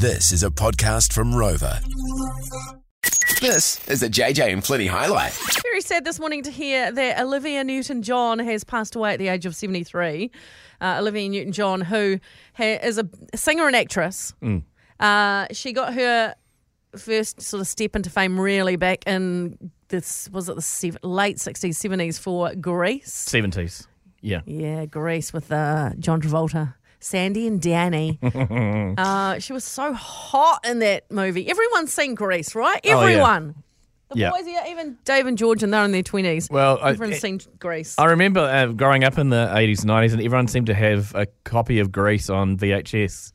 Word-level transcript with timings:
This 0.00 0.32
is 0.32 0.42
a 0.42 0.50
podcast 0.50 1.12
from 1.12 1.34
Rover. 1.34 1.78
This 3.40 3.86
is 3.88 4.02
a 4.02 4.08
JJ 4.08 4.52
and 4.52 4.62
Flinny 4.62 4.88
highlight. 4.88 5.32
Very 5.62 5.80
sad 5.80 6.04
this 6.04 6.18
morning 6.18 6.42
to 6.42 6.50
hear 6.50 6.92
that 6.92 7.20
Olivia 7.20 7.64
Newton 7.64 8.02
John 8.02 8.38
has 8.38 8.64
passed 8.64 8.94
away 8.96 9.12
at 9.14 9.18
the 9.18 9.28
age 9.28 9.46
of 9.46 9.54
73. 9.54 10.30
Uh, 10.80 10.96
Olivia 11.00 11.28
Newton 11.28 11.52
John, 11.52 11.80
who 11.80 12.18
ha- 12.54 12.78
is 12.82 12.98
a 12.98 13.08
singer 13.34 13.66
and 13.66 13.74
actress, 13.76 14.32
uh, 15.00 15.46
she 15.52 15.72
got 15.72 15.94
her 15.94 16.34
first 16.96 17.40
sort 17.40 17.60
of 17.60 17.66
step 17.66 17.96
into 17.96 18.10
fame 18.10 18.38
really 18.38 18.76
back 18.76 19.06
in 19.06 19.70
this, 19.88 20.28
was 20.30 20.48
it 20.48 20.56
the 20.56 20.62
seven, 20.62 21.00
late 21.02 21.36
60s, 21.38 21.74
70s 21.74 22.18
for 22.18 22.54
Grease? 22.54 23.12
Seventies. 23.12 23.86
Yeah. 24.20 24.40
Yeah, 24.44 24.86
Grease 24.86 25.32
with 25.32 25.50
uh, 25.50 25.90
John 25.98 26.20
Travolta. 26.20 26.74
Sandy 27.00 27.46
and 27.46 27.60
Danny. 27.60 28.18
uh, 28.98 29.38
she 29.38 29.52
was 29.52 29.64
so 29.64 29.92
hot 29.92 30.66
in 30.66 30.80
that 30.80 31.10
movie. 31.10 31.48
Everyone's 31.48 31.92
seen 31.92 32.14
Grease, 32.14 32.54
right? 32.54 32.80
Oh, 32.84 32.88
yeah. 32.88 32.98
Everyone. 33.00 33.54
The 34.10 34.18
Yeah. 34.18 34.30
boys, 34.30 34.42
yeah, 34.46 34.68
even 34.68 34.98
Dave 35.04 35.26
and 35.26 35.38
George, 35.38 35.62
and 35.62 35.72
they're 35.72 35.84
in 35.84 35.92
their 35.92 36.02
20s. 36.02 36.50
Well, 36.50 36.78
I- 36.82 36.90
Everyone's 36.90 37.20
seen 37.20 37.40
Grease. 37.58 37.94
I 37.98 38.06
remember 38.06 38.40
uh, 38.40 38.66
growing 38.66 39.04
up 39.04 39.18
in 39.18 39.28
the 39.30 39.52
eighties 39.56 39.80
and 39.80 39.86
nineties, 39.88 40.12
and 40.12 40.20
everyone 40.22 40.48
seemed 40.48 40.66
to 40.66 40.74
have 40.74 41.14
a 41.14 41.26
copy 41.44 41.78
of 41.78 41.92
Grease 41.92 42.28
on 42.28 42.56
VHS. 42.58 43.32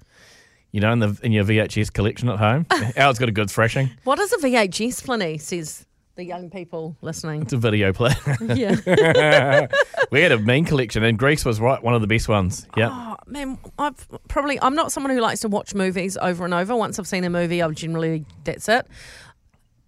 You 0.73 0.81
know, 0.81 0.91
in 0.91 0.99
the 0.99 1.17
in 1.23 1.31
your 1.31 1.45
VHS 1.45 1.93
collection 1.93 2.27
at 2.27 2.37
home. 2.37 2.65
Al's 2.97 3.17
got 3.17 3.29
a 3.29 3.31
good 3.31 3.49
thrashing. 3.49 3.89
what 4.03 4.19
is 4.19 4.33
a 4.33 4.37
VHS, 4.37 5.01
Flinny, 5.01 5.39
says 5.39 5.85
the 6.15 6.25
young 6.25 6.49
people 6.49 6.97
listening. 7.01 7.43
It's 7.43 7.53
a 7.53 7.57
video 7.57 7.93
player. 7.93 8.13
yeah. 8.53 9.67
we 10.11 10.19
had 10.21 10.33
a 10.33 10.39
mean 10.39 10.65
collection, 10.65 11.03
and 11.05 11.17
Grease 11.17 11.45
was 11.45 11.61
right 11.61 11.81
one 11.81 11.93
of 11.95 12.01
the 12.01 12.07
best 12.07 12.27
ones. 12.27 12.67
Yeah. 12.75 13.14
Man, 13.27 13.57
I've 13.79 14.07
probably, 14.27 14.59
I'm 14.61 14.75
not 14.75 14.91
someone 14.91 15.11
who 15.13 15.19
likes 15.19 15.39
to 15.41 15.47
watch 15.47 15.73
movies 15.73 16.17
over 16.17 16.45
and 16.45 16.53
over. 16.53 16.75
Once 16.75 16.99
I've 16.99 17.07
seen 17.07 17.23
a 17.23 17.29
movie, 17.29 17.61
I've 17.61 17.73
generally, 17.73 18.25
that's 18.43 18.69
it. 18.69 18.87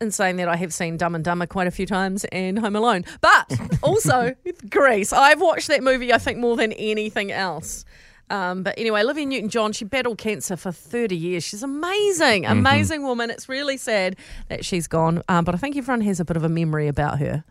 In 0.01 0.11
saying 0.11 0.37
that, 0.37 0.47
I 0.47 0.55
have 0.57 0.73
seen 0.73 0.97
Dumb 0.97 1.15
and 1.15 1.23
Dumber 1.23 1.45
quite 1.47 1.67
a 1.67 1.71
few 1.71 1.85
times 1.85 2.23
and 2.25 2.59
Home 2.59 2.75
Alone. 2.75 3.05
But 3.21 3.59
also, 3.83 4.35
Grease. 4.69 5.13
I've 5.13 5.41
watched 5.41 5.67
that 5.67 5.83
movie, 5.83 6.13
I 6.13 6.17
think, 6.17 6.39
more 6.39 6.55
than 6.55 6.71
anything 6.73 7.31
else. 7.31 7.85
Um, 8.29 8.63
but 8.63 8.77
anyway, 8.77 9.01
Olivia 9.01 9.25
Newton 9.25 9.49
John, 9.49 9.71
she 9.71 9.85
battled 9.85 10.17
cancer 10.17 10.57
for 10.57 10.71
30 10.71 11.15
years. 11.15 11.43
She's 11.43 11.63
amazing, 11.63 12.45
amazing 12.45 13.03
woman. 13.03 13.29
It's 13.29 13.47
really 13.47 13.77
sad 13.77 14.17
that 14.49 14.65
she's 14.65 14.87
gone. 14.87 15.23
Um, 15.29 15.45
but 15.45 15.55
I 15.55 15.57
think 15.57 15.77
everyone 15.77 16.01
has 16.01 16.19
a 16.19 16.25
bit 16.25 16.37
of 16.37 16.43
a 16.43 16.49
memory 16.49 16.87
about 16.87 17.19
her. 17.19 17.43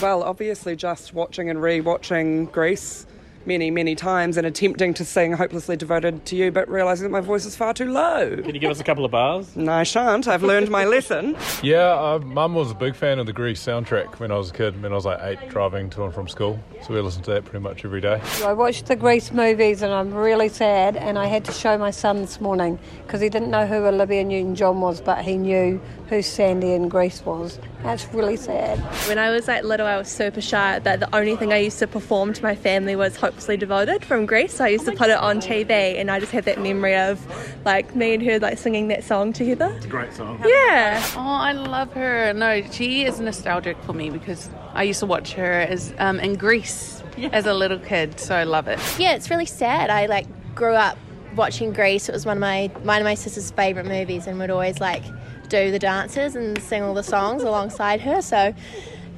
Well, 0.00 0.22
obviously, 0.22 0.76
just 0.76 1.12
watching 1.12 1.50
and 1.50 1.60
re-watching 1.60 2.46
Grease 2.46 3.06
many, 3.46 3.70
many 3.70 3.94
times 3.94 4.36
and 4.36 4.46
attempting 4.46 4.94
to 4.94 5.04
sing 5.04 5.32
"Hopelessly 5.32 5.76
Devoted 5.76 6.24
to 6.26 6.36
You," 6.36 6.50
but 6.50 6.68
realizing 6.68 7.04
that 7.04 7.10
my 7.10 7.20
voice 7.20 7.44
is 7.44 7.56
far 7.56 7.74
too 7.74 7.90
low. 7.90 8.36
Can 8.36 8.54
you 8.54 8.60
give 8.60 8.70
us 8.70 8.80
a 8.80 8.84
couple 8.84 9.04
of 9.04 9.10
bars? 9.10 9.54
No, 9.56 9.72
I 9.72 9.82
shan't. 9.82 10.28
I've 10.28 10.42
learned 10.42 10.70
my 10.70 10.84
lesson. 10.84 11.36
Yeah, 11.62 11.92
uh, 11.92 12.18
Mum 12.18 12.54
was 12.54 12.70
a 12.72 12.74
big 12.74 12.96
fan 12.96 13.18
of 13.20 13.26
the 13.26 13.32
Grease 13.32 13.64
soundtrack 13.64 14.18
when 14.18 14.32
I 14.32 14.36
was 14.36 14.50
a 14.50 14.52
kid, 14.52 14.82
when 14.82 14.90
I 14.90 14.94
was 14.96 15.04
like 15.04 15.20
eight, 15.22 15.48
driving 15.48 15.90
to 15.90 16.04
and 16.04 16.12
from 16.12 16.26
school. 16.26 16.58
So 16.82 16.92
we 16.94 17.00
listened 17.00 17.24
to 17.26 17.30
that 17.32 17.44
pretty 17.44 17.62
much 17.62 17.84
every 17.84 18.00
day. 18.00 18.20
I 18.44 18.52
watched 18.52 18.86
the 18.86 18.96
Grease 18.96 19.30
movies 19.30 19.80
and 19.82 19.92
I'm 19.92 20.12
really 20.12 20.48
sad. 20.48 20.96
And 20.96 21.18
I 21.18 21.26
had 21.26 21.44
to 21.44 21.52
show 21.52 21.78
my 21.78 21.90
son 21.92 22.20
this 22.20 22.40
morning 22.40 22.78
because 23.06 23.20
he 23.20 23.28
didn't 23.28 23.50
know 23.50 23.64
who 23.66 23.76
Olivia 23.86 24.24
Newton 24.24 24.56
John 24.56 24.80
was, 24.80 25.00
but 25.00 25.22
he 25.24 25.36
knew 25.36 25.80
who 26.08 26.20
Sandy 26.20 26.72
in 26.72 26.88
Grease 26.88 27.24
was. 27.24 27.58
That's 27.84 28.12
really 28.12 28.36
sad. 28.36 28.78
When 29.08 29.18
I 29.18 29.30
was 29.30 29.46
like 29.46 29.62
little, 29.64 29.86
I 29.86 29.96
was 29.96 30.08
super 30.08 30.40
shy 30.40 30.78
that 30.80 31.00
the 31.00 31.14
only 31.14 31.36
thing 31.36 31.52
I 31.52 31.58
used 31.58 31.78
to 31.78 31.86
perform 31.86 32.32
to 32.34 32.42
my 32.42 32.54
family 32.56 32.96
was 32.96 33.22
Hopelessly 33.32 33.56
Devoted 33.56 34.04
from 34.04 34.26
Grease. 34.26 34.54
So 34.54 34.64
I 34.64 34.68
used 34.68 34.84
to 34.84 34.92
put 34.92 35.08
it 35.08 35.16
on 35.16 35.40
TV, 35.40 35.98
and 35.98 36.10
I 36.10 36.20
just 36.20 36.32
have 36.32 36.44
that 36.44 36.60
memory 36.60 36.94
of 36.94 37.26
like 37.64 37.96
me 37.96 38.12
and 38.14 38.22
her 38.22 38.38
like 38.38 38.58
singing 38.58 38.88
that 38.88 39.04
song 39.04 39.32
together. 39.32 39.72
It's 39.76 39.86
a 39.86 39.88
great 39.88 40.12
song. 40.12 40.40
Yeah. 40.46 41.02
Oh, 41.16 41.20
I 41.20 41.52
love 41.52 41.92
her. 41.94 42.34
No, 42.34 42.62
she 42.70 43.04
is 43.04 43.20
nostalgic 43.20 43.82
for 43.84 43.94
me 43.94 44.10
because 44.10 44.50
I 44.74 44.82
used 44.82 45.00
to 45.00 45.06
watch 45.06 45.32
her 45.32 45.60
as 45.60 45.94
um, 45.98 46.20
in 46.20 46.36
Grease 46.36 47.02
as 47.32 47.46
a 47.46 47.54
little 47.54 47.78
kid, 47.78 48.20
so 48.20 48.34
I 48.34 48.44
love 48.44 48.68
it. 48.68 48.78
Yeah, 48.98 49.14
it's 49.14 49.30
really 49.30 49.46
sad. 49.46 49.88
I 49.88 50.06
like 50.06 50.26
grew 50.54 50.74
up 50.74 50.98
watching 51.34 51.72
Grease. 51.72 52.08
It 52.08 52.12
was 52.12 52.26
one 52.26 52.36
of 52.36 52.40
my 52.42 52.66
one 52.82 53.00
of 53.00 53.04
my 53.04 53.14
sister's 53.14 53.50
favorite 53.50 53.86
movies, 53.86 54.26
and 54.26 54.38
would 54.38 54.50
always 54.50 54.78
like 54.78 55.02
do 55.48 55.70
the 55.70 55.78
dances 55.78 56.36
and 56.36 56.60
sing 56.62 56.82
all 56.82 56.94
the 56.94 57.02
songs 57.02 57.42
alongside 57.42 58.02
her. 58.02 58.20
So, 58.20 58.54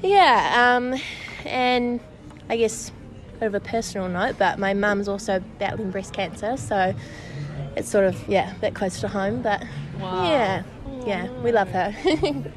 yeah, 0.03 0.77
um, 0.77 0.99
and 1.45 2.01
I 2.49 2.57
guess 2.57 2.91
a 2.91 2.93
bit 2.93 3.04
of 3.47 3.55
a 3.55 3.61
personal 3.61 4.09
note, 4.09 4.37
but 4.39 4.59
my 4.59 4.75
mum's 4.75 5.09
also 5.09 5.41
battling 5.59 5.91
breast 5.91 6.13
cancer, 6.13 6.57
so 6.57 6.95
it's 7.77 7.89
sort 7.89 8.05
of 8.05 8.29
yeah, 8.29 8.55
a 8.55 8.59
bit 8.59 8.75
close 8.75 9.01
to 9.01 9.09
home. 9.09 9.43
But 9.43 9.63
yeah, 9.99 10.63
yeah, 11.07 11.31
we 11.43 11.53
love 11.53 11.69
her. 11.69 11.95
I 11.97 12.51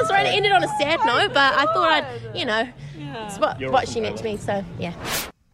was 0.00 0.08
trying 0.08 0.26
to 0.26 0.32
end 0.32 0.46
it 0.46 0.52
on 0.52 0.62
a 0.64 0.68
sad 0.78 1.00
note, 1.06 1.32
but 1.34 1.54
I 1.54 1.64
thought 1.72 1.88
I'd, 1.88 2.36
you 2.36 2.44
know, 2.44 2.68
it's 2.96 3.38
what, 3.38 3.60
what 3.70 3.88
she 3.88 4.00
meant 4.00 4.18
to 4.18 4.24
me. 4.24 4.36
So 4.36 4.64
yeah. 4.78 4.94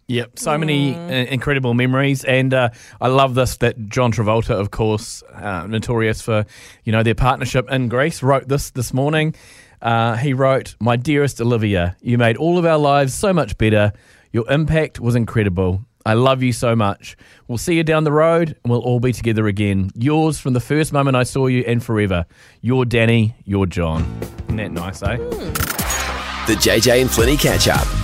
Yep, 0.06 0.38
so 0.38 0.58
many 0.58 0.94
uh, 0.94 1.08
incredible 1.08 1.72
memories, 1.72 2.24
and 2.24 2.52
uh, 2.52 2.68
I 3.00 3.08
love 3.08 3.34
this 3.34 3.56
that 3.58 3.88
John 3.88 4.12
Travolta, 4.12 4.50
of 4.50 4.70
course, 4.70 5.22
uh, 5.32 5.66
notorious 5.66 6.20
for 6.20 6.44
you 6.84 6.92
know 6.92 7.02
their 7.02 7.14
partnership 7.14 7.70
in 7.70 7.88
Grease, 7.88 8.22
wrote 8.22 8.46
this 8.46 8.70
this 8.70 8.92
morning. 8.92 9.34
Uh, 9.80 10.16
he 10.16 10.34
wrote, 10.34 10.76
"My 10.78 10.96
dearest 10.96 11.40
Olivia, 11.40 11.96
you 12.02 12.18
made 12.18 12.36
all 12.36 12.58
of 12.58 12.66
our 12.66 12.76
lives 12.76 13.14
so 13.14 13.32
much 13.32 13.56
better. 13.56 13.92
Your 14.30 14.50
impact 14.50 15.00
was 15.00 15.14
incredible. 15.14 15.86
I 16.04 16.12
love 16.12 16.42
you 16.42 16.52
so 16.52 16.76
much. 16.76 17.16
We'll 17.48 17.56
see 17.56 17.76
you 17.76 17.82
down 17.82 18.04
the 18.04 18.12
road, 18.12 18.58
and 18.62 18.70
we'll 18.70 18.82
all 18.82 19.00
be 19.00 19.12
together 19.12 19.46
again. 19.46 19.90
Yours 19.94 20.38
from 20.38 20.52
the 20.52 20.60
first 20.60 20.92
moment 20.92 21.16
I 21.16 21.22
saw 21.22 21.46
you, 21.46 21.64
and 21.66 21.82
forever. 21.82 22.26
You're 22.60 22.84
Danny. 22.84 23.36
You're 23.44 23.64
John. 23.64 24.02
Isn't 24.48 24.56
that 24.56 24.70
nice, 24.72 25.02
eh? 25.02 25.16
The 25.16 26.56
JJ 26.60 27.00
and 27.00 27.08
Flinny 27.08 27.40
catch 27.40 27.68
up. 27.68 28.03